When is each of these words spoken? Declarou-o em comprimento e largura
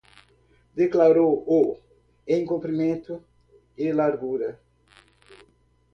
Declarou-o 0.75 1.61
em 2.35 2.43
comprimento 2.43 3.23
e 3.77 3.93
largura 3.93 4.59